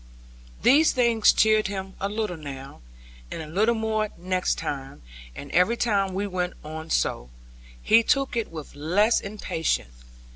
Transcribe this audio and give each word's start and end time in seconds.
These 0.63 0.93
things 0.93 1.31
cheered 1.31 1.67
him 1.67 1.93
a 2.01 2.09
little 2.09 2.35
now, 2.35 2.81
and 3.29 3.39
a 3.39 3.45
little 3.45 3.75
more 3.75 4.09
next 4.17 4.57
time; 4.57 5.03
and 5.35 5.51
every 5.51 5.77
time 5.77 6.15
we 6.15 6.25
went 6.25 6.53
on 6.63 6.89
so, 6.89 7.29
he 7.83 8.01
took 8.01 8.35
it 8.35 8.47
with 8.51 8.73
less 8.75 9.21
impatience. 9.21 10.03